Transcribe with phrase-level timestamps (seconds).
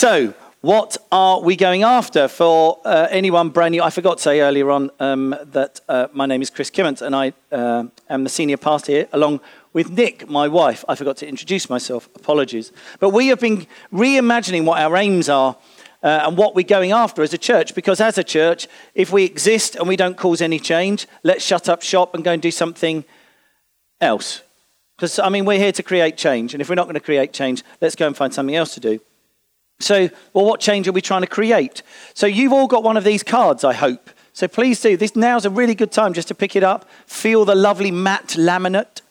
[0.00, 3.82] So, what are we going after for uh, anyone brand new?
[3.82, 7.16] I forgot to say earlier on um, that uh, my name is Chris Kimmons and
[7.16, 9.40] I uh, am the senior pastor here, along
[9.72, 10.84] with Nick, my wife.
[10.86, 12.08] I forgot to introduce myself.
[12.14, 12.70] Apologies.
[13.00, 15.56] But we have been reimagining what our aims are
[16.04, 17.74] uh, and what we're going after as a church.
[17.74, 21.68] Because as a church, if we exist and we don't cause any change, let's shut
[21.68, 23.04] up shop and go and do something
[24.00, 24.42] else.
[24.96, 26.54] Because, I mean, we're here to create change.
[26.54, 28.80] And if we're not going to create change, let's go and find something else to
[28.80, 29.00] do.
[29.80, 31.82] So, well, what change are we trying to create?
[32.12, 34.10] So, you've all got one of these cards, I hope.
[34.32, 34.96] So, please do.
[34.96, 38.34] This now's a really good time just to pick it up, feel the lovely matte
[38.36, 39.02] laminate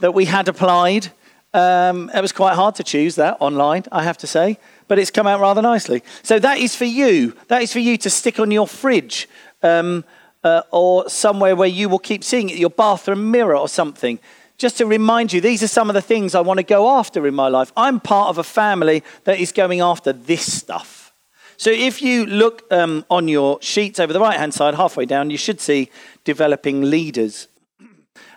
[0.00, 1.10] that we had applied.
[1.54, 5.10] Um, it was quite hard to choose that online, I have to say, but it's
[5.10, 6.02] come out rather nicely.
[6.22, 7.34] So, that is for you.
[7.48, 9.26] That is for you to stick on your fridge
[9.62, 10.04] um,
[10.44, 14.18] uh, or somewhere where you will keep seeing it, your bathroom mirror or something
[14.58, 17.26] just to remind you, these are some of the things I want to go after
[17.26, 17.72] in my life.
[17.76, 21.12] I'm part of a family that is going after this stuff.
[21.58, 25.30] So if you look um, on your sheets over the right hand side, halfway down,
[25.30, 25.90] you should see
[26.24, 27.48] developing leaders.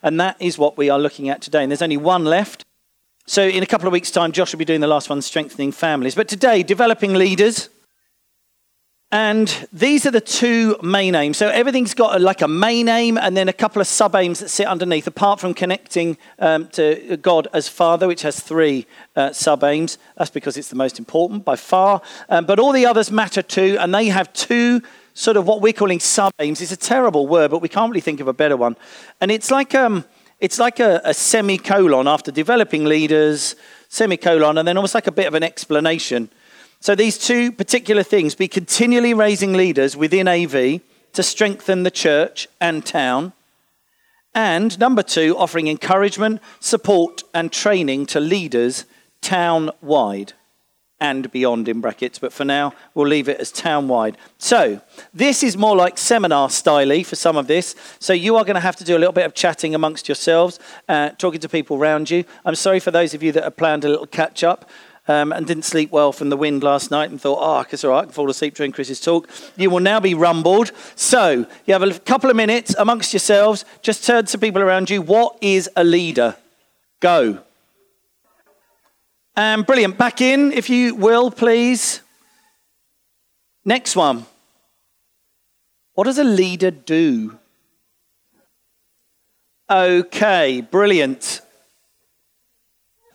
[0.02, 1.62] And that is what we are looking at today.
[1.62, 2.64] And there's only one left.
[3.26, 5.74] So in a couple of weeks' time, Josh will be doing the last one, strengthening
[5.74, 6.16] families.
[6.16, 7.70] But today, developing leaders.
[9.12, 11.38] And these are the two main aims.
[11.38, 14.40] So everything's got a, like a main aim and then a couple of sub aims
[14.40, 19.34] that sit underneath, apart from connecting um, to God as Father, which has three uh,
[19.34, 19.98] sub aims.
[20.16, 22.04] That's because it's the most important by far.
[22.30, 24.84] Um, but all the others matter too, and they have two
[25.16, 26.62] sort of what we're calling sub aims.
[26.62, 28.78] It's a terrible word, but we can't really think of a better one.
[29.22, 30.06] And it's like, um,
[30.40, 33.56] it's like a, a semicolon after developing leaders,
[33.88, 36.30] semicolon, and then almost like a bit of an explanation
[36.82, 40.82] so these two particular things be continually raising leaders within AV
[41.14, 43.34] to strengthen the church and town.
[44.34, 48.86] And number two, offering encouragement, support, and training to leaders
[49.22, 50.34] town wide
[51.02, 54.18] and beyond in brackets, but for now we'll leave it as town wide.
[54.38, 54.82] So
[55.14, 57.76] this is more like seminar style for some of this.
[58.00, 60.60] So you are going to have to do a little bit of chatting amongst yourselves,
[60.90, 62.26] uh, talking to people around you.
[62.46, 64.70] I'm sorry for those of you that have planned a little catch up
[65.10, 67.90] um, and didn't sleep well from the wind last night and thought, oh, it's all
[67.90, 69.28] right, I can fall asleep during Chris's talk,
[69.58, 70.72] you will now be rumbled.
[70.96, 73.66] So you have a couple of minutes amongst yourselves.
[73.82, 75.02] Just turn to people around you.
[75.02, 76.36] What is a leader?
[77.00, 77.40] Go.
[79.36, 79.98] And um, brilliant.
[79.98, 82.02] Back in, if you will, please.
[83.66, 84.28] Next one.
[85.96, 87.40] What does a leader do?
[89.72, 91.42] Okay, brilliant.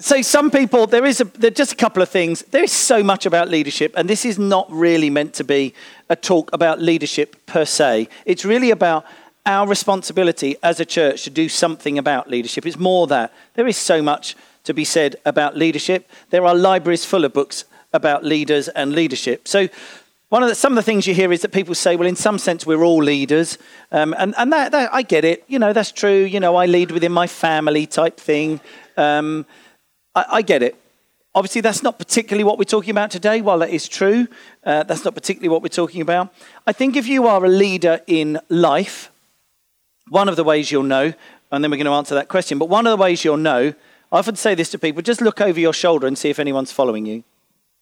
[0.04, 2.42] So, some people, there is a, there just a couple of things.
[2.50, 5.72] There is so much about leadership, and this is not really meant to be
[6.10, 8.10] a talk about leadership per se.
[8.26, 9.06] It's really about
[9.46, 12.66] our responsibility as a church to do something about leadership.
[12.66, 13.32] It's more that.
[13.54, 16.06] There is so much to be said about leadership.
[16.28, 19.48] There are libraries full of books about leaders and leadership.
[19.48, 19.70] So,
[20.28, 22.16] one of the, some of the things you hear is that people say, well, in
[22.16, 23.56] some sense, we're all leaders.
[23.90, 25.44] Um, and and that, that, I get it.
[25.48, 26.24] You know, that's true.
[26.24, 28.60] You know, I lead within my family type thing.
[28.98, 29.46] Um,
[30.14, 30.76] I, I get it.
[31.34, 33.40] Obviously, that's not particularly what we're talking about today.
[33.40, 34.28] While that is true,
[34.64, 36.32] uh, that's not particularly what we're talking about.
[36.66, 39.10] I think if you are a leader in life,
[40.08, 41.12] one of the ways you'll know,
[41.50, 43.74] and then we're going to answer that question, but one of the ways you'll know,
[44.12, 46.70] I often say this to people just look over your shoulder and see if anyone's
[46.70, 47.24] following you.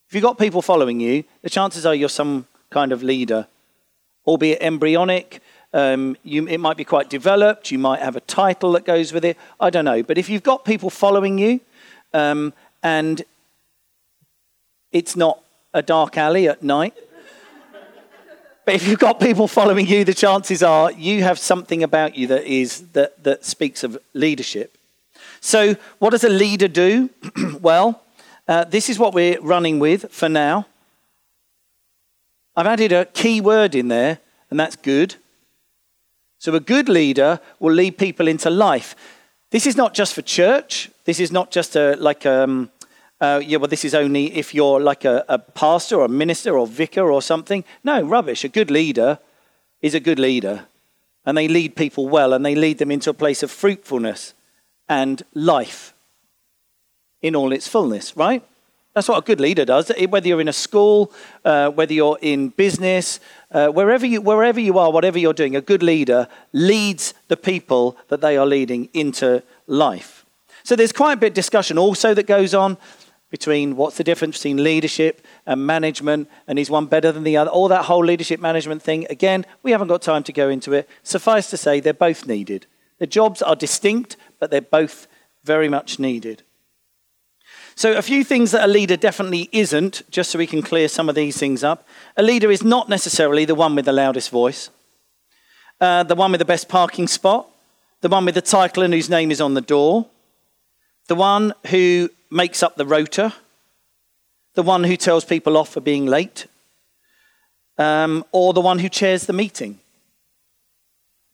[0.09, 3.47] If you've got people following you, the chances are you're some kind of leader,
[4.26, 5.42] albeit embryonic.
[5.75, 7.71] Um, you, it might be quite developed.
[7.71, 9.37] You might have a title that goes with it.
[9.59, 10.03] I don't know.
[10.03, 11.60] But if you've got people following you,
[12.15, 12.53] um,
[12.83, 13.25] and
[14.93, 15.43] it's not
[15.75, 16.95] a dark alley at night.
[18.65, 22.27] but if you've got people following you, the chances are you have something about you
[22.28, 24.77] that is that, that speaks of leadership.
[25.41, 27.10] So, what does a leader do?
[27.60, 28.03] well,
[28.47, 30.66] uh, this is what we're running with for now.
[32.54, 34.19] I've added a key word in there,
[34.51, 35.16] and that's good.
[36.39, 38.95] So, a good leader will lead people into life.
[39.53, 40.91] This is not just for church.
[41.04, 42.71] This is not just a, like, um,
[43.21, 46.57] uh, yeah, well, this is only if you're like a, a pastor or a minister
[46.57, 47.63] or vicar or something.
[47.84, 48.45] No, rubbish.
[48.45, 49.19] A good leader
[49.83, 50.65] is a good leader.
[51.27, 54.33] And they lead people well and they lead them into a place of fruitfulness
[54.89, 55.93] and life
[57.21, 58.43] in all its fullness, right?
[58.94, 59.91] That's what a good leader does.
[60.09, 61.12] Whether you're in a school,
[61.44, 65.62] uh, whether you're in business, uh, wherever, you, wherever you are, whatever you're doing, a
[65.62, 70.27] good leader leads the people that they are leading into life.
[70.62, 72.77] So there's quite a bit of discussion also that goes on
[73.30, 77.50] between what's the difference between leadership and management, and is one better than the other?
[77.50, 79.06] All that whole leadership management thing.
[79.09, 80.86] Again, we haven't got time to go into it.
[81.03, 82.66] Suffice to say, they're both needed.
[82.98, 85.09] The jobs are distinct, but they're both
[85.45, 86.42] very much needed.
[87.74, 91.09] So, a few things that a leader definitely isn't, just so we can clear some
[91.09, 91.86] of these things up.
[92.16, 94.71] A leader is not necessarily the one with the loudest voice,
[95.80, 97.48] uh, the one with the best parking spot,
[98.03, 100.07] the one with the title and whose name is on the door,
[101.09, 103.34] the one who makes up the rota,
[104.54, 106.47] the one who tells people off for being late,
[107.78, 109.80] um, or the one who chairs the meeting.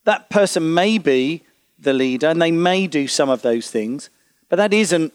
[0.04, 1.42] That person may be
[1.78, 4.08] the leader and they may do some of those things,
[4.48, 5.12] but that isn't,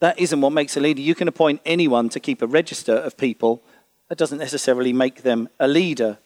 [0.00, 1.00] that isn't what makes a leader.
[1.00, 3.62] You can appoint anyone to keep a register of people,
[4.08, 6.18] that doesn't necessarily make them a leader.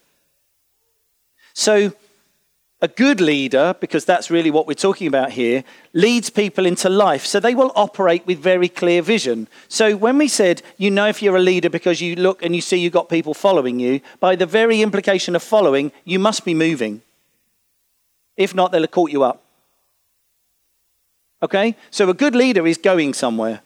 [1.53, 1.93] So,
[2.81, 7.25] a good leader, because that's really what we're talking about here, leads people into life.
[7.25, 9.49] So they will operate with very clear vision.
[9.69, 12.61] So when we said, you know, if you're a leader because you look and you
[12.61, 16.53] see you've got people following you, by the very implication of following, you must be
[16.53, 17.00] moving.
[18.37, 19.44] If not, they'll have caught you up.
[21.44, 21.76] Okay?
[21.93, 23.61] So a good leader is going somewhere.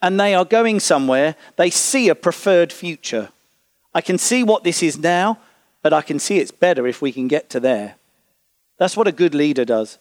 [0.00, 1.34] And they are going somewhere.
[1.56, 3.30] They see a preferred future.
[3.92, 5.38] I can see what this is now
[5.82, 7.96] but I can see it's better if we can get to there.
[8.78, 9.98] That's what a good leader does.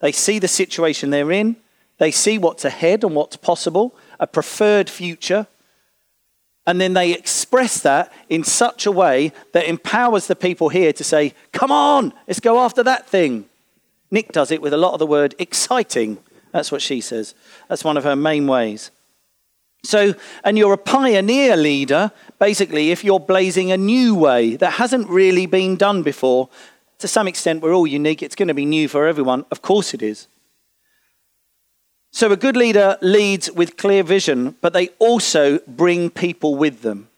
[0.00, 1.56] They see the situation they're in,
[1.98, 5.46] they see what's ahead and what's possible, a preferred future,
[6.66, 11.04] and then they express that in such a way that empowers the people here to
[11.04, 13.46] say, Come on, let's go after that thing.
[14.10, 16.18] Nick does it with a lot of the word exciting.
[16.52, 17.34] That's what she says.
[17.68, 18.90] That's one of her main ways.
[19.82, 20.14] So,
[20.44, 25.46] and you're a pioneer leader, basically, if you're blazing a new way that hasn't really
[25.46, 26.50] been done before.
[26.98, 28.22] To some extent, we're all unique.
[28.22, 29.46] It's going to be new for everyone.
[29.50, 30.28] Of course, it is.
[32.12, 37.08] So, a good leader leads with clear vision, but they also bring people with them.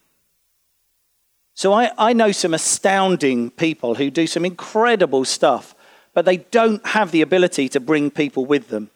[1.54, 5.74] So, I, I know some astounding people who do some incredible stuff,
[6.14, 8.90] but they don't have the ability to bring people with them.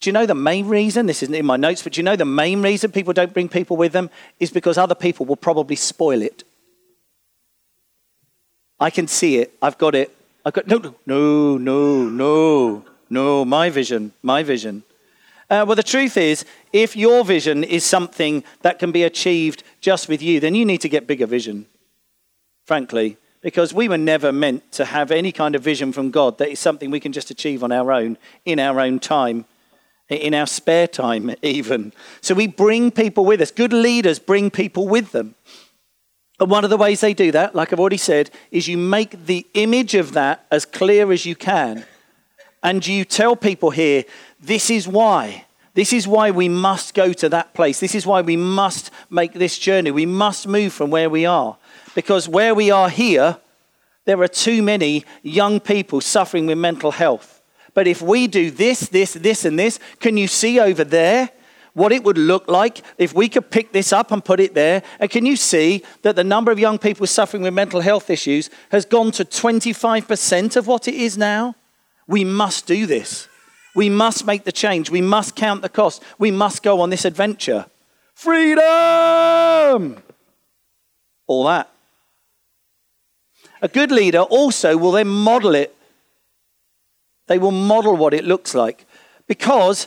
[0.00, 1.06] Do you know the main reason?
[1.06, 3.48] This isn't in my notes, but do you know the main reason people don't bring
[3.48, 4.08] people with them
[4.38, 6.42] is because other people will probably spoil it.
[8.78, 9.52] I can see it.
[9.60, 10.16] I've got it.
[10.44, 13.44] I've got no, no, no, no, no.
[13.44, 14.84] My vision, my vision.
[15.50, 20.08] Uh, well, the truth is, if your vision is something that can be achieved just
[20.08, 21.66] with you, then you need to get bigger vision.
[22.64, 26.48] Frankly, because we were never meant to have any kind of vision from God that
[26.48, 29.46] is something we can just achieve on our own in our own time
[30.10, 31.92] in our spare time, even.
[32.20, 33.50] So we bring people with us.
[33.50, 35.34] Good leaders bring people with them.
[36.38, 39.26] And one of the ways they do that, like I've already said, is you make
[39.26, 41.84] the image of that as clear as you can.
[42.62, 44.04] And you tell people here,
[44.40, 45.44] this is why.
[45.74, 47.78] This is why we must go to that place.
[47.78, 49.90] This is why we must make this journey.
[49.90, 51.56] We must move from where we are.
[51.94, 53.38] Because where we are here,
[54.04, 57.42] there are too many young people suffering with mental health.
[57.74, 61.30] But if we do this, this, this, and this, can you see over there
[61.74, 64.82] what it would look like if we could pick this up and put it there?
[64.98, 68.50] And can you see that the number of young people suffering with mental health issues
[68.70, 71.54] has gone to 25% of what it is now?
[72.06, 73.28] We must do this.
[73.76, 74.90] We must make the change.
[74.90, 76.02] We must count the cost.
[76.18, 77.66] We must go on this adventure.
[78.14, 80.02] Freedom!
[81.28, 81.69] All that.
[83.62, 85.76] A good leader also will then model it
[87.30, 88.84] they will model what it looks like.
[89.28, 89.86] Because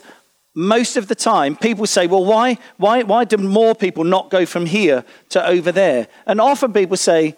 [0.54, 4.46] most of the time, people say, well, why, why, why do more people not go
[4.46, 6.08] from here to over there?
[6.26, 7.36] And often people say,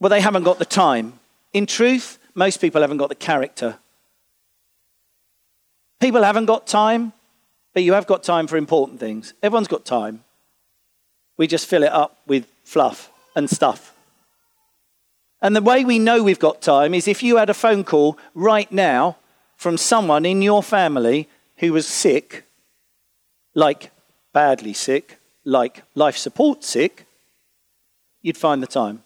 [0.00, 1.20] well, they haven't got the time.
[1.52, 3.78] In truth, most people haven't got the character.
[6.00, 7.12] People haven't got time,
[7.74, 9.34] but you have got time for important things.
[9.40, 10.24] Everyone's got time.
[11.36, 13.94] We just fill it up with fluff and stuff.
[15.40, 18.18] And the way we know we've got time is if you had a phone call
[18.34, 19.16] right now
[19.56, 21.28] from someone in your family
[21.58, 22.44] who was sick,
[23.54, 23.90] like
[24.32, 27.06] badly sick, like life support sick,
[28.22, 29.02] you'd find the time.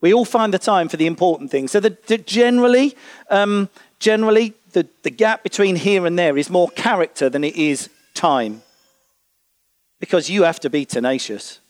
[0.00, 1.70] We all find the time for the important things.
[1.70, 2.94] So, the, the generally,
[3.30, 7.88] um, generally, the, the gap between here and there is more character than it is
[8.12, 8.62] time.
[10.00, 11.60] Because you have to be tenacious.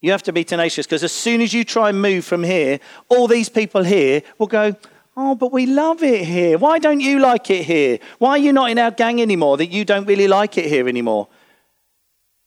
[0.00, 2.80] You have to be tenacious because as soon as you try and move from here,
[3.08, 4.74] all these people here will go,
[5.16, 6.56] Oh, but we love it here.
[6.56, 7.98] Why don't you like it here?
[8.18, 10.88] Why are you not in our gang anymore that you don't really like it here
[10.88, 11.28] anymore?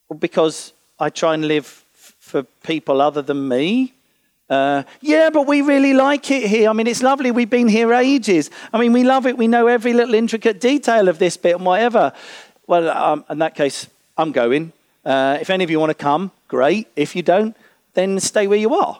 [0.09, 3.93] Well, because I try and live f- for people other than me.
[4.49, 6.69] Uh, yeah, but we really like it here.
[6.69, 7.31] I mean, it's lovely.
[7.31, 8.49] We've been here ages.
[8.71, 9.37] I mean, we love it.
[9.37, 12.13] We know every little intricate detail of this bit and whatever.
[12.65, 14.71] Well, um, in that case, I'm going.
[15.05, 16.87] Uh, if any of you want to come, great.
[16.95, 17.55] If you don't,
[17.93, 18.99] then stay where you are.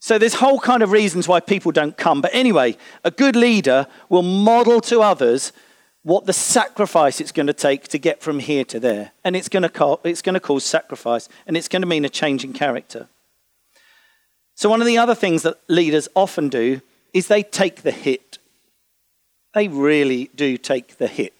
[0.00, 2.20] So there's whole kind of reasons why people don't come.
[2.20, 5.52] But anyway, a good leader will model to others
[6.02, 9.12] what the sacrifice it's going to take to get from here to there.
[9.24, 12.08] And it's going to, it's going to cause sacrifice, and it's going to mean a
[12.08, 13.08] change in character.
[14.54, 16.80] So, one of the other things that leaders often do
[17.12, 18.38] is they take the hit.
[19.54, 21.37] They really do take the hit.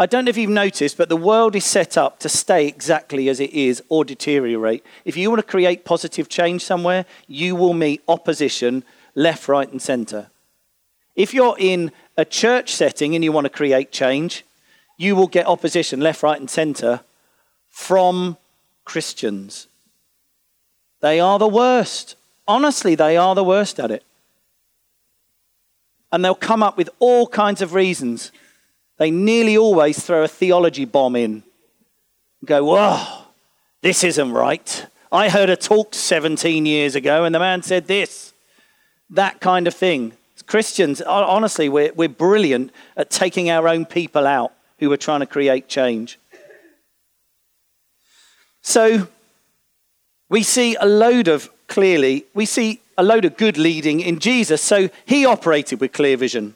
[0.00, 3.28] I don't know if you've noticed, but the world is set up to stay exactly
[3.28, 4.86] as it is or deteriorate.
[5.04, 8.84] If you want to create positive change somewhere, you will meet opposition
[9.16, 10.30] left, right, and centre.
[11.16, 14.44] If you're in a church setting and you want to create change,
[14.96, 17.00] you will get opposition left, right, and centre
[17.68, 18.36] from
[18.84, 19.66] Christians.
[21.00, 22.14] They are the worst.
[22.46, 24.04] Honestly, they are the worst at it.
[26.12, 28.30] And they'll come up with all kinds of reasons
[28.98, 31.44] they nearly always throw a theology bomb in.
[32.44, 33.24] Go, whoa,
[33.80, 34.86] this isn't right.
[35.10, 38.34] I heard a talk 17 years ago and the man said this.
[39.10, 40.12] That kind of thing.
[40.46, 45.26] Christians, honestly, we're, we're brilliant at taking our own people out who are trying to
[45.26, 46.18] create change.
[48.62, 49.08] So
[50.28, 54.62] we see a load of, clearly, we see a load of good leading in Jesus.
[54.62, 56.54] So he operated with clear vision.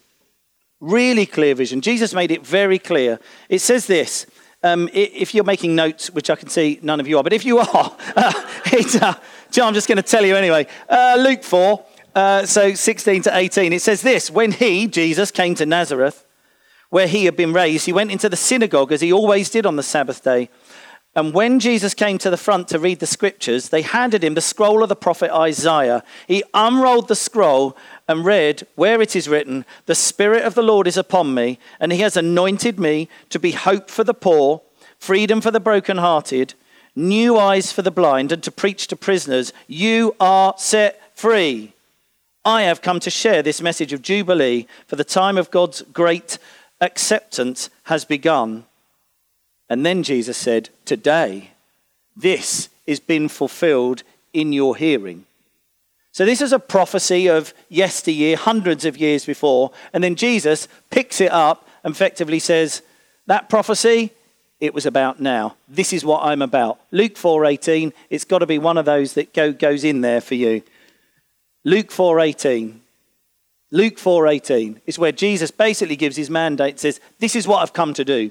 [0.82, 1.80] Really clear vision.
[1.80, 3.20] Jesus made it very clear.
[3.48, 4.26] It says this
[4.64, 7.44] um, if you're making notes, which I can see none of you are, but if
[7.44, 7.66] you are,
[8.16, 8.32] uh,
[9.00, 9.14] uh,
[9.62, 10.66] I'm just going to tell you anyway.
[10.88, 11.84] Uh, Luke 4,
[12.16, 16.26] uh, so 16 to 18, it says this When he, Jesus, came to Nazareth,
[16.90, 19.76] where he had been raised, he went into the synagogue as he always did on
[19.76, 20.48] the Sabbath day.
[21.14, 24.40] And when Jesus came to the front to read the scriptures, they handed him the
[24.40, 26.02] scroll of the prophet Isaiah.
[26.26, 27.76] He unrolled the scroll
[28.08, 31.92] and read where it is written, The Spirit of the Lord is upon me, and
[31.92, 34.62] he has anointed me to be hope for the poor,
[34.98, 36.54] freedom for the brokenhearted,
[36.94, 41.72] new eyes for the blind, and to preach to prisoners, You are set free.
[42.44, 46.38] I have come to share this message of Jubilee, for the time of God's great
[46.80, 48.64] acceptance has begun.
[49.70, 51.50] And then Jesus said, Today,
[52.16, 55.24] this is been fulfilled in your hearing.
[56.12, 59.72] So, this is a prophecy of yesteryear, hundreds of years before.
[59.94, 62.82] And then Jesus picks it up and effectively says,
[63.26, 64.12] That prophecy,
[64.60, 65.56] it was about now.
[65.68, 66.78] This is what I'm about.
[66.90, 70.34] Luke 4:18, it's got to be one of those that go, goes in there for
[70.34, 70.62] you.
[71.64, 72.80] Luke 4:18.
[73.70, 77.94] Luke 4:18 is where Jesus basically gives his mandate says, "This is what I've come
[77.94, 78.30] to do.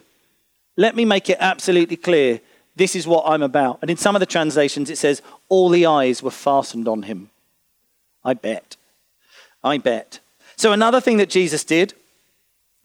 [0.77, 2.41] Let me make it absolutely clear
[2.75, 3.79] this is what I'm about.
[3.81, 7.30] And in some of the translations, it says, all the eyes were fastened on him.
[8.23, 8.77] I bet.
[9.63, 10.19] I bet.
[10.55, 11.93] So, another thing that Jesus did,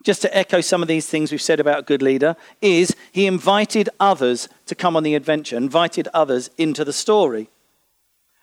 [0.05, 3.27] just to echo some of these things we've said about a good leader, is he
[3.27, 7.49] invited others to come on the adventure, invited others into the story.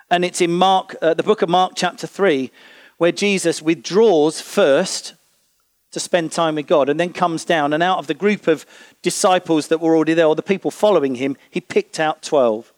[0.09, 2.51] And it's in Mark, uh, the book of Mark, chapter 3,
[2.97, 5.15] where Jesus withdraws first
[5.91, 7.71] to spend time with God and then comes down.
[7.71, 8.65] And out of the group of
[9.01, 12.73] disciples that were already there, or the people following him, he picked out 12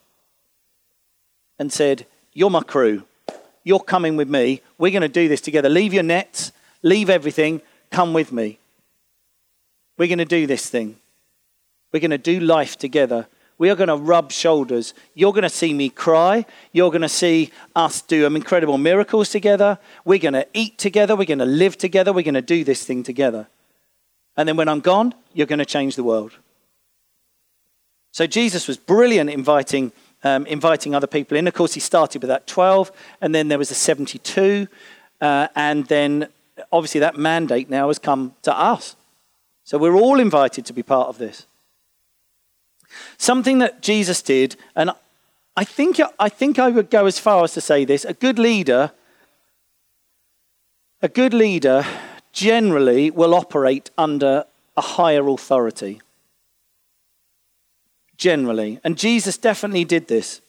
[1.57, 3.03] and said, You're my crew.
[3.65, 4.62] You're coming with me.
[4.77, 5.67] We're going to do this together.
[5.67, 8.60] Leave your nets, leave everything, come with me.
[9.98, 10.98] We're going to do this thing.
[11.91, 13.27] We're going to do life together.
[13.57, 14.93] We are going to rub shoulders.
[15.13, 16.45] You're going to see me cry.
[16.74, 19.79] You're going to see us do incredible miracles together.
[20.03, 21.15] We're going to eat together.
[21.15, 22.12] We're going to live together.
[22.12, 23.48] We're going to do this thing together.
[24.36, 26.34] And then when I'm gone, you're going to change the world.
[28.12, 29.93] So Jesus was brilliant inviting,
[30.25, 31.48] um, inviting other people in.
[31.48, 32.91] Of course, he started with that 12,
[33.22, 34.67] and then there was the 72.
[35.22, 36.27] Uh, and then
[36.72, 38.96] obviously that mandate now has come to us.
[39.63, 41.46] So we're all invited to be part of this.
[43.17, 44.91] Something that Jesus did, and
[45.55, 48.39] I think, I think I would go as far as to say this a good
[48.39, 48.91] leader,
[51.01, 51.86] a good leader
[52.32, 56.01] generally will operate under a higher authority.
[58.17, 58.79] Generally.
[58.84, 60.41] And Jesus definitely did this.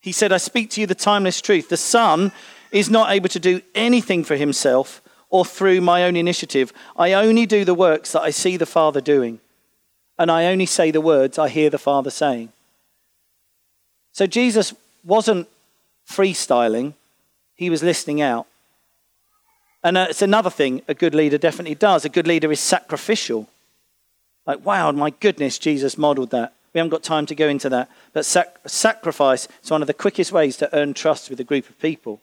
[0.00, 1.68] He said, I speak to you the timeless truth.
[1.68, 2.32] The Son
[2.70, 5.00] is not able to do anything for himself
[5.30, 6.72] or through my own initiative.
[6.96, 9.40] I only do the works that I see the Father doing
[10.18, 12.52] and I only say the words I hear the Father saying.
[14.12, 14.74] So Jesus
[15.04, 15.48] wasn't
[16.08, 16.94] freestyling,
[17.54, 18.46] he was listening out.
[19.82, 22.04] And uh, it's another thing a good leader definitely does.
[22.04, 23.48] A good leader is sacrificial.
[24.46, 26.54] Like, wow, my goodness, Jesus modeled that.
[26.72, 27.90] We haven't got time to go into that.
[28.12, 31.68] But sac- sacrifice is one of the quickest ways to earn trust with a group
[31.68, 32.20] of people.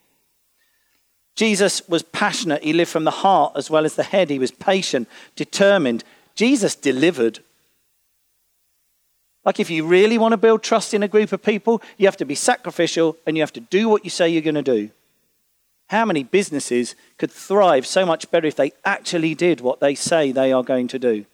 [1.36, 2.64] Jesus was passionate.
[2.64, 4.30] He lived from the heart as well as the head.
[4.30, 6.04] He was patient, determined.
[6.36, 7.40] Jesus delivered
[9.46, 12.18] like, if you really want to build trust in a group of people, you have
[12.18, 14.92] to be sacrificial and you have to do what you say you're going to do.
[15.88, 20.32] How many businesses could thrive so much better if they actually did what they say
[20.32, 21.26] they are going to do?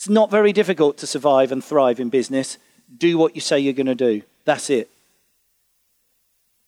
[0.00, 2.56] It's not very difficult to survive and thrive in business.
[2.96, 4.22] Do what you say you're going to do.
[4.46, 4.88] That's it.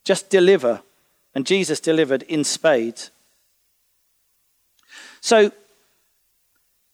[0.04, 0.82] Just deliver.
[1.34, 3.10] And Jesus delivered in spades.
[5.22, 5.50] So,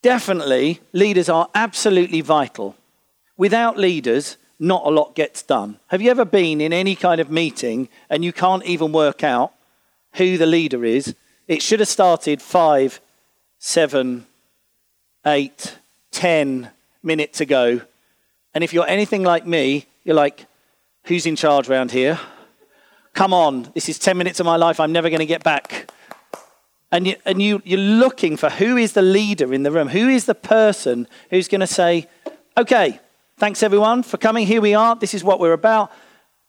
[0.01, 2.77] definitely, leaders are absolutely vital.
[3.37, 5.81] Without leaders, not a lot gets done.
[5.89, 9.55] Have you ever been in any kind of meeting and you can't even work out
[10.13, 11.17] who the leader is?
[11.49, 13.01] It should have started five,
[13.59, 14.29] seven,
[15.27, 15.75] eight,
[16.11, 16.71] ten
[17.03, 17.81] minutes ago.
[18.55, 20.47] And if you're anything like me, you're like,
[21.05, 22.19] who's in charge around here?
[23.15, 25.91] Come on, this is 10 minutes of my life I'm never going to get back.
[26.91, 29.89] And, you, and you, you're looking for who is the leader in the room?
[29.89, 32.09] Who is the person who's going to say,
[32.57, 33.01] okay,
[33.39, 34.49] Thanks, everyone, for coming.
[34.49, 34.97] Here we are.
[34.97, 35.93] This is what we're about.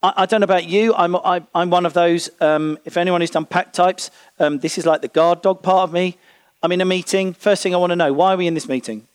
[0.02, 0.92] I, I don't know about you.
[0.92, 4.76] I'm, I, am one of those, um, if anyone who's done pack types, um, this
[4.76, 6.18] is like the guard dog part of me.
[6.64, 7.32] I'm in a meeting.
[7.32, 9.06] First thing I want to know why are we in this meeting?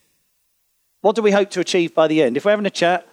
[1.06, 2.36] What do we hope to achieve by the end?
[2.36, 3.08] If we're having a chat,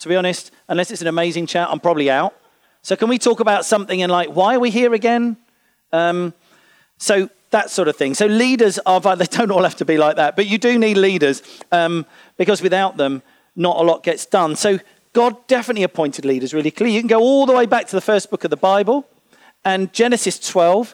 [0.00, 2.34] to be honest, unless it's an amazing chat, I'm probably out.
[2.82, 5.36] So, can we talk about something and like, why are we here again?
[5.92, 6.34] Um,
[6.98, 8.14] so, that sort of thing.
[8.14, 10.96] So, leaders are, they don't all have to be like that, but you do need
[10.96, 12.06] leaders um,
[12.38, 13.22] because without them,
[13.54, 14.56] not a lot gets done.
[14.56, 14.80] So
[15.12, 16.96] God definitely appointed leaders really clearly.
[16.96, 19.06] You can go all the way back to the first book of the Bible
[19.64, 20.92] and Genesis 12.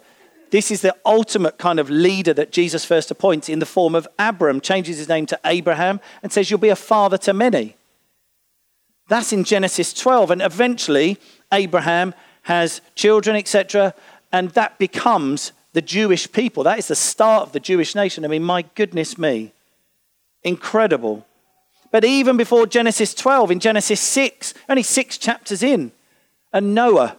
[0.51, 4.09] This is the ultimate kind of leader that Jesus first appoints in the form of
[4.19, 7.77] Abram, changes his name to Abraham and says, You'll be a father to many.
[9.09, 10.31] That's in Genesis 12.
[10.31, 11.19] And eventually,
[11.53, 13.95] Abraham has children, etc.
[14.33, 16.63] And that becomes the Jewish people.
[16.63, 18.25] That is the start of the Jewish nation.
[18.25, 19.53] I mean, my goodness me.
[20.43, 21.27] Incredible.
[21.91, 25.93] But even before Genesis 12, in Genesis 6, only six chapters in,
[26.53, 27.17] and Noah.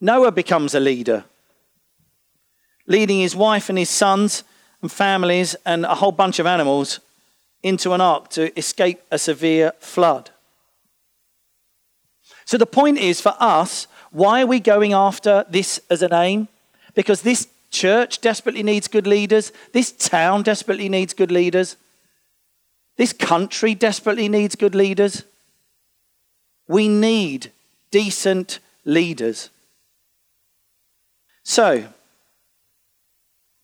[0.00, 1.24] Noah becomes a leader,
[2.86, 4.44] leading his wife and his sons
[4.80, 7.00] and families and a whole bunch of animals
[7.62, 10.30] into an ark to escape a severe flood.
[12.44, 16.48] So the point is for us, why are we going after this as an aim?
[16.94, 21.76] Because this church desperately needs good leaders, this town desperately needs good leaders.
[22.96, 25.24] This country desperately needs good leaders.
[26.68, 27.50] We need
[27.90, 29.48] decent leaders.
[31.42, 31.88] So,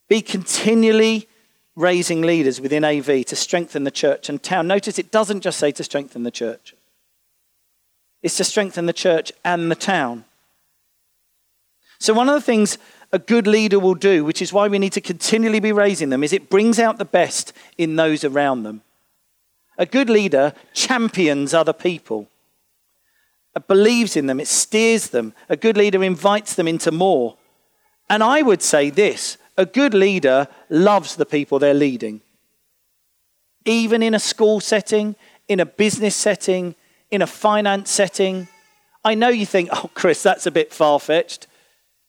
[0.09, 1.29] be continually
[1.75, 4.67] raising leaders within AV to strengthen the church and town.
[4.67, 6.75] Notice it doesn't just say to strengthen the church,
[8.21, 10.25] it's to strengthen the church and the town.
[11.99, 12.77] So, one of the things
[13.11, 16.23] a good leader will do, which is why we need to continually be raising them,
[16.23, 18.81] is it brings out the best in those around them.
[19.77, 22.27] A good leader champions other people,
[23.55, 25.33] it believes in them, it steers them.
[25.49, 27.35] A good leader invites them into more.
[28.09, 32.21] And I would say this a good leader loves the people they're leading.
[33.65, 35.15] Even in a school setting,
[35.47, 36.75] in a business setting,
[37.11, 38.47] in a finance setting.
[39.05, 41.45] I know you think, oh, Chris, that's a bit far fetched.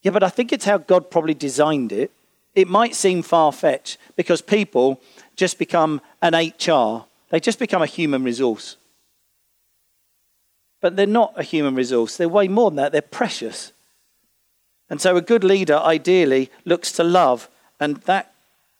[0.02, 2.10] Yeah, but I think it's how God probably designed it.
[2.54, 5.00] It might seem far fetched because people
[5.36, 8.76] just become an HR they just become a human resource.
[10.80, 12.16] But they're not a human resource.
[12.16, 12.92] They're way more than that.
[12.92, 13.72] They're precious.
[14.90, 17.48] And so a good leader ideally looks to love,
[17.78, 18.34] and that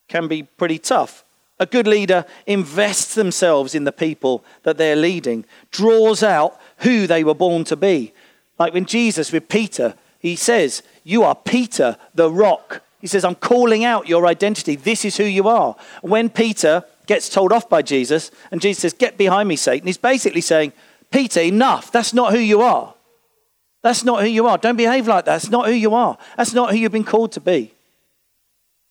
[0.09, 1.25] can be pretty tough.
[1.61, 7.23] A good leader invests themselves in the people that they're leading, draws out who they
[7.23, 8.12] were born to be.
[8.59, 12.83] Like when Jesus with Peter, he says, You are Peter, the rock.
[13.01, 14.75] He says, I'm calling out your identity.
[14.75, 15.77] This is who you are.
[16.03, 19.87] When Peter gets told off by Jesus, and Jesus says, Get behind me, Satan.
[19.87, 20.73] He's basically saying,
[21.11, 21.92] Peter, enough.
[21.92, 22.94] That's not who you are.
[23.83, 24.59] That's not who you are.
[24.59, 25.33] Don't behave like that.
[25.33, 26.19] That's not who you are.
[26.37, 27.73] That's not who you've been called to be.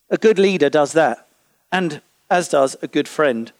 [0.09, 1.27] A good leader does that,
[1.71, 3.51] and as does a good friend.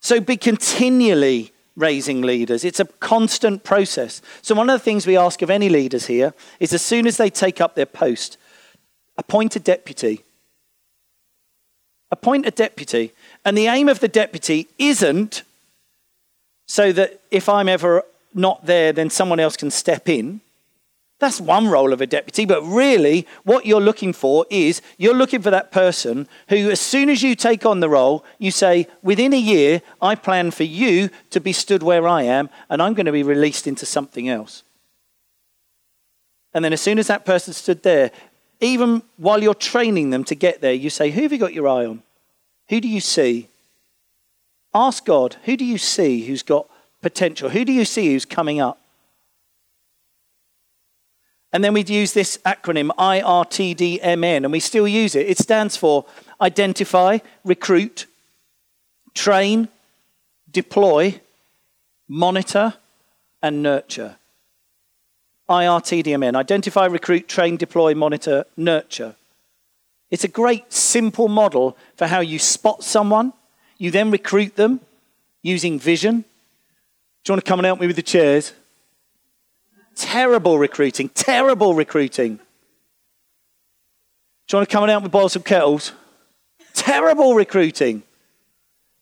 [0.00, 2.64] So be continually raising leaders.
[2.64, 4.22] It's a constant process.
[4.42, 7.16] So, one of the things we ask of any leaders here is as soon as
[7.16, 8.36] they take up their post,
[9.16, 10.24] appoint a deputy.
[12.10, 13.12] Appoint a deputy.
[13.44, 15.42] And the aim of the deputy isn't
[16.66, 20.40] so that if I'm ever not there, then someone else can step in.
[21.20, 25.42] That's one role of a deputy, but really, what you're looking for is you're looking
[25.42, 29.32] for that person who, as soon as you take on the role, you say, Within
[29.32, 33.06] a year, I plan for you to be stood where I am, and I'm going
[33.06, 34.64] to be released into something else.
[36.52, 38.10] And then, as soon as that person stood there,
[38.60, 41.68] even while you're training them to get there, you say, Who have you got your
[41.68, 42.02] eye on?
[42.68, 43.48] Who do you see?
[44.74, 46.68] Ask God, who do you see who's got
[47.04, 47.50] potential?
[47.50, 48.80] Who do you see who's coming up?
[51.52, 55.28] And then we'd use this acronym IRTDMN, and we still use it.
[55.28, 56.06] It stands for
[56.40, 58.06] identify, recruit,
[59.14, 59.68] train,
[60.50, 61.20] deploy,
[62.08, 62.74] monitor,
[63.42, 64.16] and nurture.
[65.48, 69.14] IRTDMN identify, recruit, train, deploy, monitor, nurture.
[70.10, 73.34] It's a great, simple model for how you spot someone.
[73.76, 74.80] You then recruit them
[75.42, 76.24] using vision.
[77.24, 78.52] Do you want to come and help me with the chairs?
[79.96, 82.36] Terrible recruiting, terrible recruiting.
[82.36, 82.42] Do
[84.52, 85.92] you want to come and help me boil some kettles?
[86.74, 88.02] Terrible recruiting.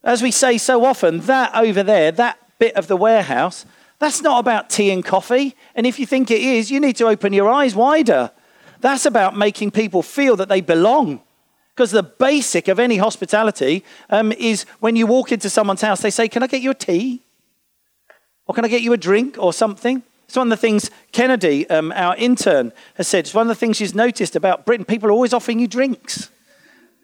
[0.05, 3.67] As we say so often, that over there, that bit of the warehouse,
[3.99, 5.57] that's not about tea and coffee.
[5.75, 8.31] And if you think it is, you need to open your eyes wider.
[8.81, 11.23] That's about making people feel that they belong.
[11.75, 16.11] Because the basic of any hospitality um, is when you walk into someone's house, they
[16.11, 17.22] say, Can I get you a tea?
[18.47, 20.03] Or can I get you a drink or something?
[20.27, 23.27] It's one of the things Kennedy, um, our intern, has said.
[23.27, 24.87] It's one of the things she's noticed about Britain.
[24.87, 26.31] People are always offering you drinks.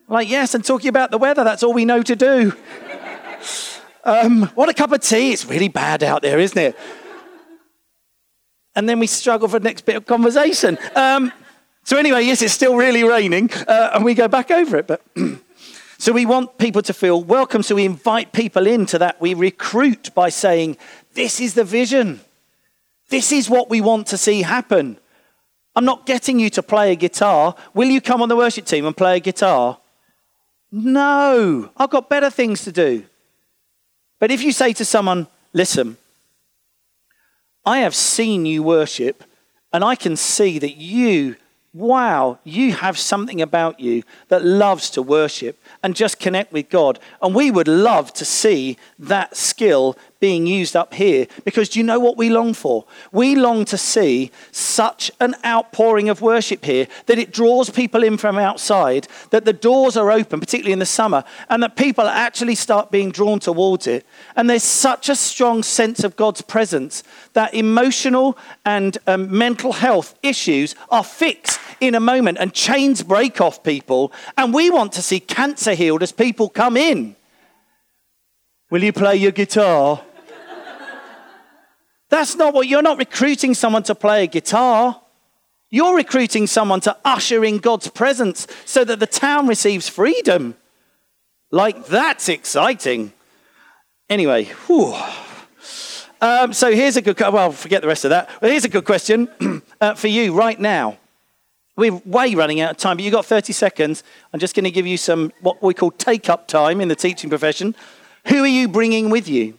[0.09, 2.55] Like, yes, and talking about the weather, that's all we know to do.
[4.05, 5.33] um, what a cup of tea.
[5.33, 6.79] It's really bad out there, isn't it?
[8.75, 10.79] And then we struggle for the next bit of conversation.
[10.95, 11.31] Um,
[11.85, 14.87] so, anyway, yes, it's still really raining, uh, and we go back over it.
[14.87, 15.03] But
[15.99, 17.63] so we want people to feel welcome.
[17.63, 19.21] So we invite people into that.
[19.21, 20.79] We recruit by saying,
[21.19, 22.21] This is the vision.
[23.09, 24.99] This is what we want to see happen.
[25.75, 27.57] I'm not getting you to play a guitar.
[27.75, 29.79] Will you come on the worship team and play a guitar?
[30.71, 33.05] No, I've got better things to do.
[34.21, 35.97] But if you say to someone, listen,
[37.67, 39.25] I have seen you worship,
[39.73, 41.35] and I can see that you,
[41.75, 47.01] wow, you have something about you that loves to worship and just connect with God.
[47.21, 51.85] And we would love to see that skill being used up here because do you
[51.85, 52.85] know what we long for?
[53.13, 58.17] We long to see such an outpouring of worship here that it draws people in
[58.17, 62.55] from outside, that the doors are open, particularly in the summer, and that people actually
[62.55, 64.05] start being drawn towards it.
[64.35, 67.03] And there's such a strong sense of God's presence
[67.35, 73.41] that emotional and um, mental health issues are fixed in a moment and chains break
[73.41, 74.13] off people.
[74.37, 77.17] And we want to see cancer healed as people come in.
[78.71, 80.03] Will you play your guitar?
[82.09, 85.01] That's not what you're not recruiting someone to play a guitar.
[85.71, 90.57] You're recruiting someone to usher in God's presence so that the town receives freedom.
[91.51, 93.13] Like, that's exciting.
[94.09, 94.51] Anyway.
[96.21, 98.29] Um, so here's a good, well, forget the rest of that.
[98.41, 99.29] Well, here's a good question
[99.81, 100.99] uh, for you right now.
[101.77, 104.03] We're way running out of time, but you've got 30 seconds.
[104.33, 106.97] I'm just going to give you some what we call take up time in the
[106.97, 107.77] teaching profession.
[108.27, 109.59] Who are you bringing with you?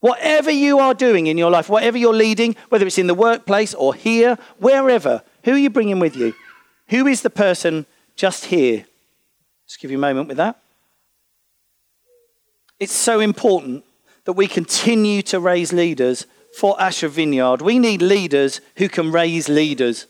[0.00, 3.74] Whatever you are doing in your life, whatever you're leading, whether it's in the workplace
[3.74, 6.34] or here, wherever, who are you bringing with you?
[6.88, 7.86] Who is the person
[8.16, 8.86] just here?
[9.66, 10.58] Just give you a moment with that.
[12.78, 13.84] It's so important
[14.24, 16.26] that we continue to raise leaders
[16.58, 17.60] for Ashford Vineyard.
[17.60, 20.06] We need leaders who can raise leaders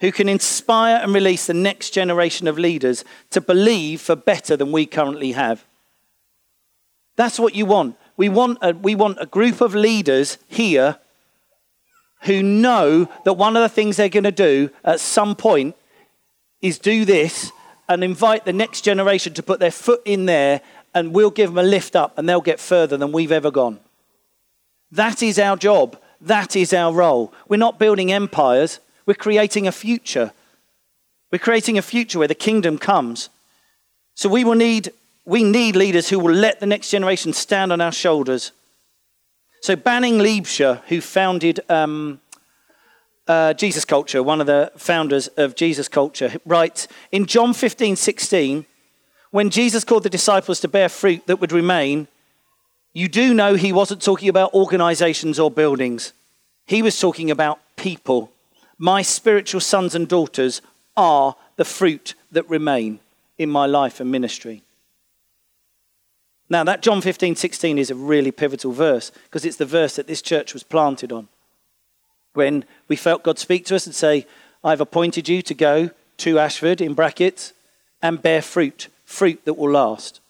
[0.00, 4.72] who can inspire and release the next generation of leaders to believe for better than
[4.72, 5.64] we currently have.
[7.16, 7.96] That's what you want.
[8.16, 10.98] We want a, we want a group of leaders here
[12.22, 15.76] who know that one of the things they're going to do at some point
[16.60, 17.52] is do this
[17.88, 20.60] and invite the next generation to put their foot in there
[20.94, 23.78] and we'll give them a lift up and they'll get further than we've ever gone.
[24.90, 26.00] That is our job.
[26.20, 27.32] That is our role.
[27.48, 28.80] We're not building empires.
[29.04, 30.32] We're creating a future.
[31.30, 33.28] We're creating a future where the kingdom comes.
[34.14, 34.92] So we will need
[35.26, 38.52] we need leaders who will let the next generation stand on our shoulders.
[39.60, 42.20] So Banning Liebscher, who founded um,
[43.26, 48.64] uh, Jesus Culture, one of the founders of Jesus Culture, writes in John 15, 16,
[49.32, 52.06] when Jesus called the disciples to bear fruit that would remain,
[52.92, 56.12] you do know he wasn't talking about organizations or buildings.
[56.66, 58.30] He was talking about people.
[58.78, 60.62] My spiritual sons and daughters
[60.96, 63.00] are the fruit that remain
[63.36, 64.62] in my life and ministry.
[66.48, 70.06] Now, that John 15, 16 is a really pivotal verse because it's the verse that
[70.06, 71.28] this church was planted on.
[72.34, 74.26] When we felt God speak to us and say,
[74.62, 77.52] I've appointed you to go to Ashford, in brackets,
[78.00, 80.20] and bear fruit, fruit that will last.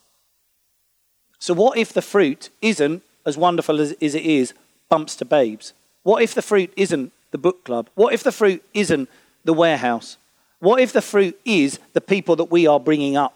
[1.38, 4.55] So, what if the fruit isn't as wonderful as, as it is,
[4.88, 5.74] bumps to babes?
[6.02, 7.88] What if the fruit isn't the book club?
[7.94, 9.09] What if the fruit isn't
[9.44, 10.16] the warehouse?
[10.61, 13.36] What if the fruit is the people that we are bringing up?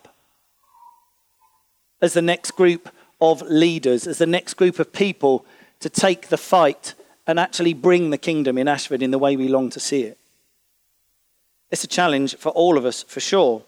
[2.02, 2.88] As the next group
[3.20, 5.44] of leaders, as the next group of people
[5.80, 6.94] to take the fight
[7.26, 10.18] and actually bring the kingdom in Ashford in the way we long to see it.
[11.70, 13.62] It's a challenge for all of us, for sure.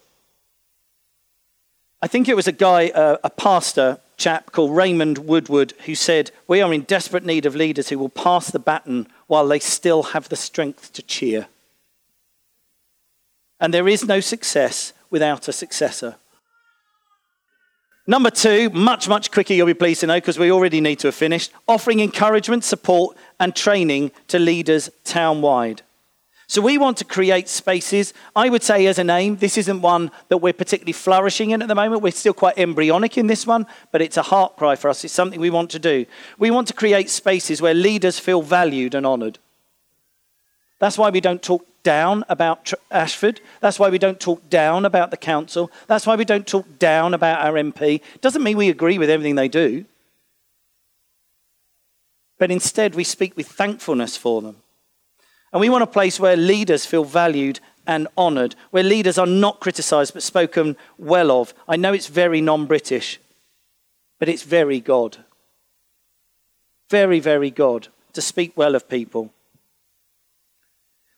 [2.01, 6.33] I think it was a guy, uh, a pastor chap called Raymond Woodward, who said,
[6.49, 10.03] We are in desperate need of leaders who will pass the baton while they still
[10.03, 11.47] have the strength to cheer.
[13.61, 16.17] And there is no success without a successor.
[18.07, 21.09] Number two, much, much quicker, you'll be pleased to know, because we already need to
[21.09, 25.83] have finished, offering encouragement, support, and training to leaders town-wide.
[26.49, 28.13] So we want to create spaces.
[28.35, 31.69] I would say, as a name, this isn't one that we're particularly flourishing in at
[31.69, 32.03] the moment.
[32.03, 35.05] We're still quite embryonic in this one, but it's a heart cry for us.
[35.05, 36.05] It's something we want to do.
[36.39, 39.39] We want to create spaces where leaders feel valued and honoured.
[40.83, 43.41] That's why we don't talk down about Ashford.
[43.61, 45.71] That's why we don't talk down about the council.
[45.87, 48.01] That's why we don't talk down about our MP.
[48.21, 49.85] Doesn't mean we agree with everything they do.
[52.37, 54.57] But instead, we speak with thankfulness for them.
[55.53, 59.61] And we want a place where leaders feel valued and honoured, where leaders are not
[59.61, 61.55] criticised but spoken well of.
[61.69, 63.21] I know it's very non British,
[64.19, 65.19] but it's very God.
[66.91, 69.33] Very, very God to speak well of people.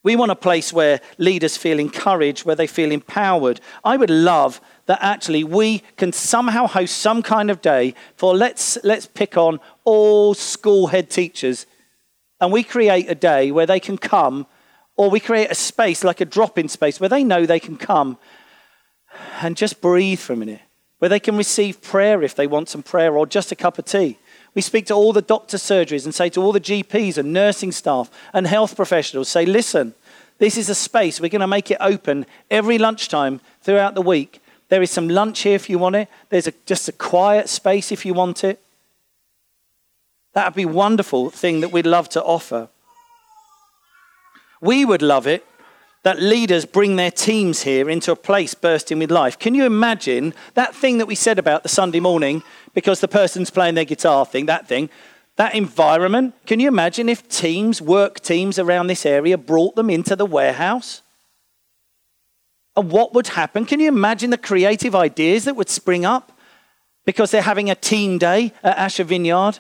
[0.05, 3.61] We want a place where leaders feel encouraged, where they feel empowered.
[3.83, 8.77] I would love that actually we can somehow host some kind of day for let's,
[8.85, 11.67] let's pick on all school head teachers
[12.41, 14.47] and we create a day where they can come,
[14.97, 17.77] or we create a space like a drop in space where they know they can
[17.77, 18.19] come
[19.41, 20.61] and just breathe for a minute,
[20.99, 23.87] where they can receive prayer if they want some prayer or just a cup of
[23.87, 24.19] tea.
[24.55, 27.73] We speak to all the doctor surgeries and say to all the GPs and nursing
[27.73, 29.95] staff and health professionals, say, listen,
[30.39, 31.21] this is a space.
[31.21, 34.41] We're going to make it open every lunchtime throughout the week.
[34.69, 36.09] There is some lunch here if you want it.
[36.29, 38.61] There's a, just a quiet space if you want it.
[40.33, 42.69] That would be a wonderful thing that we'd love to offer.
[44.61, 45.47] We would love it
[46.05, 49.39] that leaders bring their teams here into a place bursting with life.
[49.39, 52.43] Can you imagine that thing that we said about the Sunday morning
[52.75, 54.91] because the person's playing their guitar thing, that thing,
[55.37, 56.35] that environment?
[56.47, 61.01] Can you imagine if teams, work teams around this area brought them into the warehouse?
[62.77, 63.65] And what would happen?
[63.65, 66.39] Can you imagine the creative ideas that would spring up
[67.07, 69.59] because they're having a team day at Ashford Vineyard?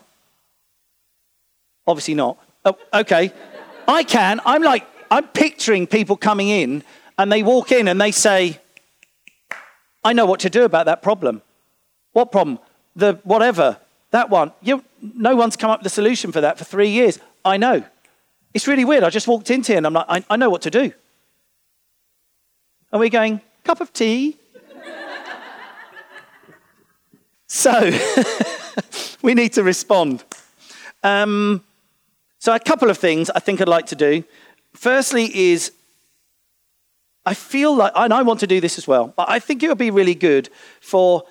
[1.87, 2.39] Obviously not.
[2.67, 3.33] Oh, okay.
[3.89, 4.41] I can.
[4.45, 6.83] I'm like, I'm picturing people coming in
[7.17, 8.59] and they walk in and they say,
[10.03, 11.41] I know what to do about that problem.
[12.15, 12.59] What problem?
[12.97, 13.79] The whatever,
[14.11, 14.51] that one.
[14.61, 17.21] You, no one's come up with a solution for that for three years.
[17.45, 17.85] I know.
[18.55, 19.05] It's really weird.
[19.05, 20.93] I just walked into here and I'm like, I, I know what to do.
[22.91, 24.37] And we're going, cup of tea?
[27.47, 27.93] so,
[29.23, 30.25] we need to respond.
[31.05, 31.63] Um,
[32.41, 34.25] so, a couple of things I think I'd like to do.
[34.75, 35.73] Firstly, is
[37.27, 39.69] I feel like, and I want to do this as well, but I think it
[39.69, 41.25] would be really good for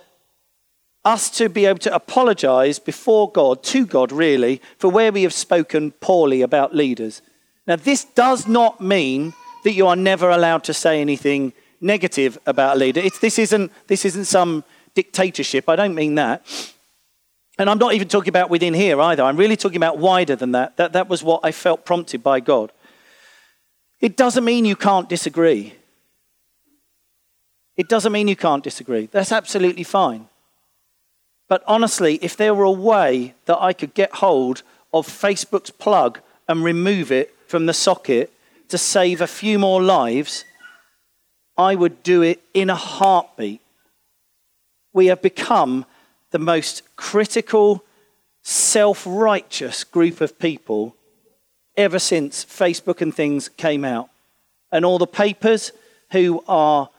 [1.05, 5.33] us to be able to apologize before God, to God really, for where we have
[5.33, 7.21] spoken poorly about leaders.
[7.67, 12.77] Now, this does not mean that you are never allowed to say anything negative about
[12.77, 13.01] a leader.
[13.01, 14.63] It's, this, isn't, this isn't some
[14.95, 15.69] dictatorship.
[15.69, 16.45] I don't mean that.
[17.59, 19.23] And I'm not even talking about within here either.
[19.23, 20.77] I'm really talking about wider than that.
[20.77, 22.71] That, that was what I felt prompted by God.
[24.03, 25.75] It doesn't mean you can't disagree.
[27.77, 29.05] It doesn't mean you can't disagree.
[29.05, 30.27] That's absolutely fine.
[31.47, 34.61] But honestly, if there were a way that I could get hold
[34.93, 38.33] of Facebook's plug and remove it from the socket
[38.67, 40.43] to save a few more lives,
[41.57, 43.61] I would do it in a heartbeat.
[44.91, 45.85] We have become
[46.31, 47.85] the most critical,
[48.41, 50.93] self righteous group of people
[51.75, 54.09] ever since Facebook and things came out.
[54.71, 55.71] And all the papers
[56.11, 56.89] who are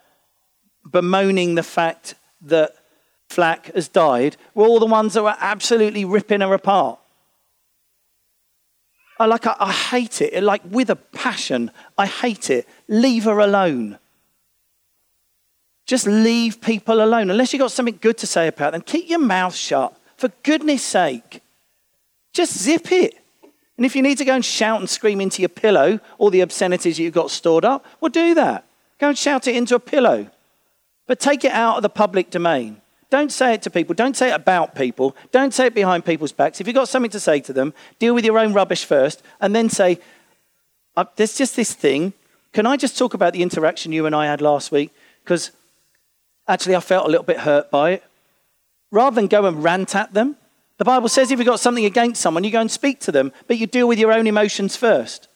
[0.91, 2.75] bemoaning the fact that
[3.29, 6.99] Flack has died were all the ones that were absolutely ripping her apart.
[9.19, 10.43] I like I, I hate it.
[10.43, 11.71] Like with a passion.
[11.97, 12.69] I hate it.
[12.89, 13.99] Leave her alone.
[15.87, 17.31] Just leave people alone.
[17.31, 19.97] Unless you've got something good to say about them, keep your mouth shut.
[20.17, 21.43] For goodness sake.
[22.33, 23.24] Just zip it.
[23.77, 26.43] And if you need to go and shout and scream into your pillow all the
[26.43, 28.65] obscenities you've got stored up, well, do that.
[28.99, 30.29] Go and shout it into a pillow.
[31.07, 32.81] But take it out of the public domain.
[33.11, 33.95] Don't say it to people.
[33.95, 35.17] Don't say it about people.
[35.33, 36.61] Don't say it behind people's backs.
[36.61, 39.55] If you've got something to say to them, deal with your own rubbish first and
[39.55, 39.99] then say,
[40.97, 42.13] uh, There's just this thing.
[42.53, 44.93] Can I just talk about the interaction you and I had last week?
[45.23, 45.51] Because
[46.47, 48.05] Actually, I felt a little bit hurt by it.
[48.91, 50.37] Rather than go and rant at them,
[50.79, 53.33] the Bible says if you've got something against someone, you go and speak to them,
[53.47, 55.29] but you deal with your own emotions first.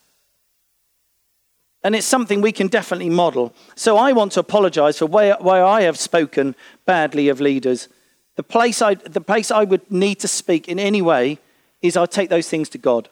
[1.84, 3.54] And it's something we can definitely model.
[3.76, 7.88] So I want to apologize for where, where I have spoken badly of leaders.
[8.34, 11.38] The place, I, the place I would need to speak in any way
[11.80, 13.08] is I take those things to God.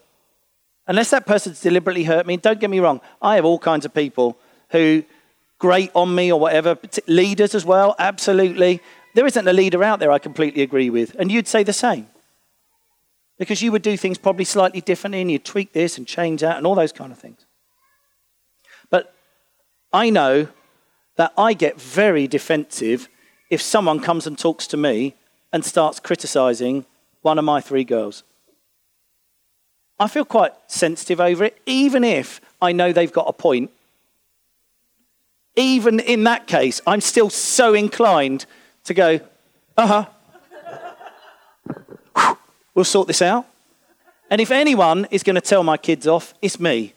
[0.85, 3.93] Unless that person's deliberately hurt me, don't get me wrong, I have all kinds of
[3.93, 4.37] people
[4.71, 5.03] who
[5.59, 8.81] grate on me or whatever, leaders as well, absolutely.
[9.15, 12.07] There isn't a leader out there I completely agree with, and you'd say the same.
[13.37, 16.57] Because you would do things probably slightly differently and you'd tweak this and change that
[16.57, 17.45] and all those kind of things.
[18.89, 19.13] But
[19.93, 20.47] I know
[21.17, 23.09] that I get very defensive
[23.49, 25.15] if someone comes and talks to me
[25.51, 26.85] and starts criticizing
[27.21, 28.23] one of my three girls.
[29.99, 33.71] I feel quite sensitive over it, even if I know they've got a point.
[35.55, 38.45] Even in that case, I'm still so inclined
[38.83, 39.19] to go,
[39.75, 40.05] uh huh.
[42.77, 43.47] We'll sort this out.
[44.29, 46.93] And if anyone is going to tell my kids off, it's me,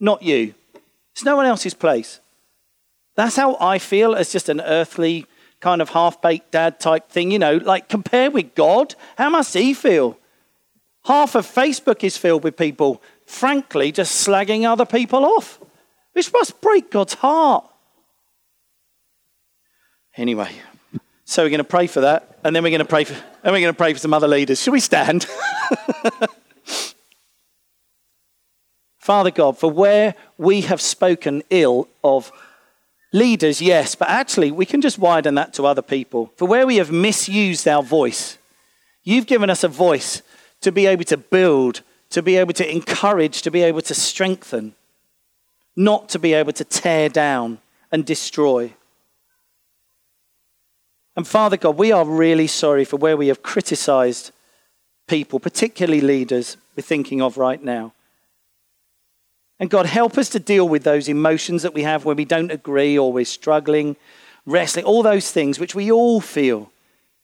[0.00, 0.54] not you.
[1.12, 2.18] It's no one else's place.
[3.14, 5.26] That's how I feel as just an earthly,
[5.60, 8.94] kind of half baked dad type thing, you know, like compare with God.
[9.18, 10.16] How must he feel?
[11.04, 15.60] Half of Facebook is filled with people, frankly, just slagging other people off,
[16.12, 17.68] which must break God's heart.
[20.16, 20.52] Anyway,
[21.32, 23.54] so we're going to pray for that, and then we're going to pray for, and
[23.54, 24.60] we're going to pray for some other leaders.
[24.60, 25.26] Should we stand?
[28.98, 32.30] Father God, for where we have spoken ill of
[33.14, 36.30] leaders, yes, but actually we can just widen that to other people.
[36.36, 38.36] For where we have misused our voice,
[39.02, 40.20] you've given us a voice
[40.60, 44.74] to be able to build, to be able to encourage, to be able to strengthen,
[45.76, 47.58] not to be able to tear down
[47.90, 48.74] and destroy.
[51.16, 54.32] And Father God, we are really sorry for where we have criticized
[55.06, 57.92] people, particularly leaders we're thinking of right now.
[59.60, 62.50] And God, help us to deal with those emotions that we have when we don't
[62.50, 63.96] agree or we're struggling,
[64.46, 66.72] wrestling, all those things which we all feel.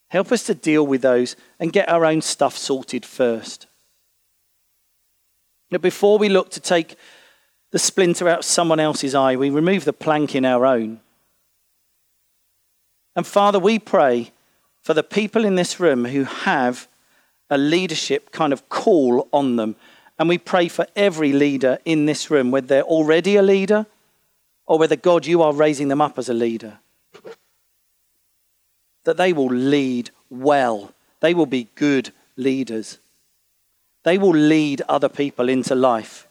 [0.09, 3.67] Help us to deal with those and get our own stuff sorted first.
[5.71, 6.97] Now, before we look to take
[7.73, 11.01] the splinter out of someone else's eye, we remove the plank in our own.
[13.19, 14.31] And Father, we pray
[14.81, 16.87] for the people in this room who have
[17.51, 19.75] a leadership kind of call on them.
[20.21, 23.87] And we pray for every leader in this room, whether they're already a leader
[24.67, 26.79] or whether, God, you are raising them up as a leader
[29.03, 30.93] that they will lead well.
[31.19, 33.01] They will be good leaders.
[34.05, 36.29] They will lead other people into life.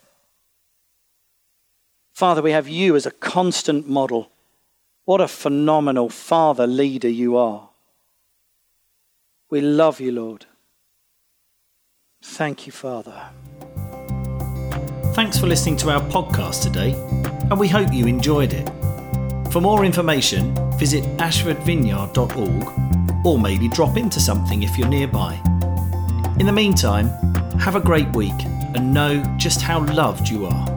[2.14, 4.32] Father, we have you as a constant model.
[5.08, 7.70] What a phenomenal father leader you are.
[9.50, 10.48] We love you, Lord.
[12.22, 13.30] Thank you, Father.
[15.14, 16.92] Thanks for listening to our podcast today,
[17.50, 18.70] and we hope you enjoyed it.
[19.54, 25.42] For more information, visit ashfordvineyard.org or maybe drop into something if you're nearby.
[26.38, 27.08] In the meantime,
[27.60, 28.44] have a great week
[28.76, 30.77] and know just how loved you are.